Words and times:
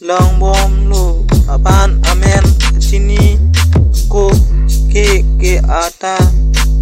lang 0.00 0.38
bom 0.38 0.86
lo 0.86 1.26
apan 1.50 1.98
amen 2.06 2.44
chini 2.78 3.34
ko 4.06 4.30
ke 4.86 5.26
ke 5.42 5.58
ata 5.66 6.14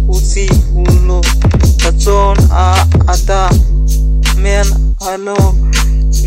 usi 0.05 0.45
ulo 0.77 1.25
tatson 1.81 2.37
a 2.53 2.77
ata 3.09 3.49
men 4.37 4.69
alo 5.09 5.57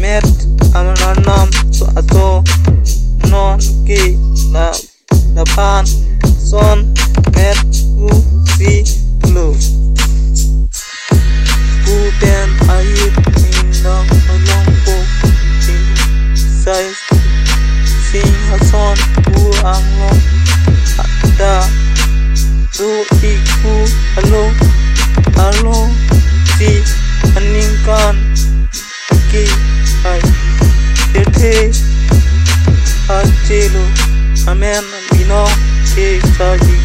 met 0.03 0.27
amanam 0.75 1.47
so 1.71 1.87
ato 1.95 2.43
non 3.31 3.63
ke 3.87 4.19
na 4.51 4.75
lapan 5.39 5.87
son 6.43 6.91
met 7.39 7.70
you 35.21 35.27
know, 35.29 35.47
she's 35.85 36.25
doggy. 36.39 36.79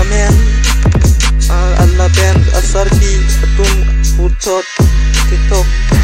Amen. 0.00 0.32
Allah 1.52 2.08
ben 2.16 2.36
asar 2.56 2.88
atum 2.88 3.76
utot 4.24 4.64
titok. 5.28 5.97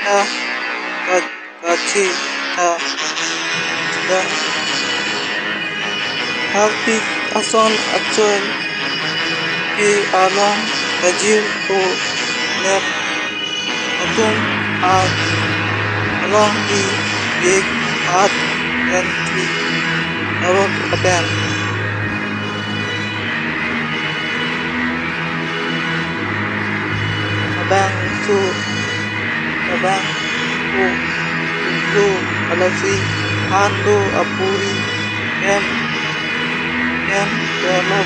हार्दिक 0.00 1.24
काछी 1.62 2.04
अचल 7.94 8.46
के 9.76 9.90
आलम 10.16 10.62
नजीर 11.04 11.42
को 11.66 11.78
आज 14.88 15.10
आलम 16.22 16.56
की 16.70 16.82
एक 17.54 17.66
हाथ 18.06 18.34
ग्रंथी 18.88 19.44
नवक 20.42 20.92
अटैन 20.92 21.24
नींबू 31.90 32.52
अलसी 32.52 32.94
आंदो 33.54 33.84
तो 33.84 34.18
अपूरी, 34.18 34.74
एम 35.50 35.64
एम 37.12 37.30
दोनों 37.62 38.04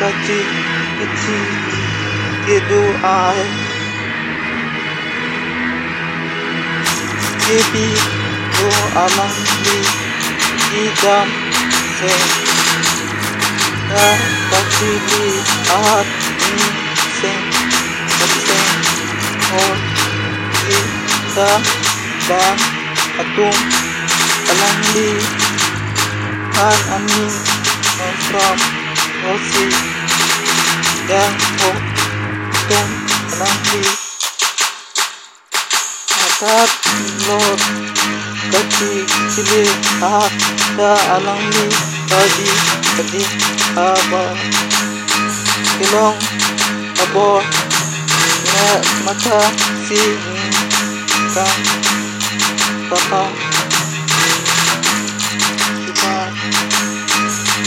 कच्ची 0.00 0.38
कच्ची 0.98 1.36
ये 2.52 2.60
दो 2.60 2.80
आए। 3.08 3.44
ये 7.46 7.62
भी 7.72 7.86
दो 8.56 8.70
आमंदी 9.00 9.80
की 10.62 10.88
दाम 11.02 11.28
से। 11.98 12.14
कच्ची 14.52 14.92
भी 15.06 15.38
आती 15.74 16.56
से। 17.20 17.61
Kita 21.42 21.58
ba 22.30 22.44
alam 24.46 24.76
di 24.94 25.10
kan 26.54 26.78
ani 26.94 27.24
from 28.30 28.58
Rosi 29.26 29.66
dan 31.10 31.32
ho 31.34 31.70
alam 33.34 33.56
di 33.74 33.82
atat 36.30 36.70
lor 37.26 37.58
kaki 38.54 39.02
cili 39.34 39.66
ah 39.98 40.30
da 40.78 40.94
alam 40.94 41.42
di 41.50 41.66
tadi 42.06 42.50
tadi 42.94 43.22
apa 43.74 44.24
kilong 45.74 46.18
abo 47.02 47.42
mata 49.02 49.38
si 49.90 50.31
kan 51.32 51.58
papa 52.92 53.24
kita 55.80 56.16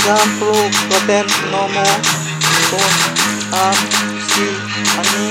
jam 0.05 0.27
puluh 0.37 0.69
baten 0.85 1.25
nomo 1.49 1.89
ton 2.69 2.93
am 3.57 3.77
si 4.29 4.45
ani 5.01 5.25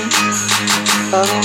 taruh 1.07 1.44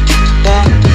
back. 0.43 0.90